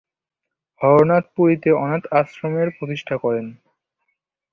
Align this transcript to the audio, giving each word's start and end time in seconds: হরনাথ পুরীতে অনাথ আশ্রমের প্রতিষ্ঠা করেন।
হরনাথ 0.81 1.25
পুরীতে 1.35 1.69
অনাথ 1.75 2.03
আশ্রমের 2.11 2.67
প্রতিষ্ঠা 2.77 3.15
করেন। 3.17 3.45